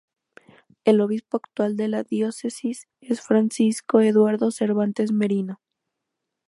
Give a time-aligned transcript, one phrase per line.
[0.83, 5.61] El Obispo actual de la Diócesis es Francisco Eduardo Cervantes Merino.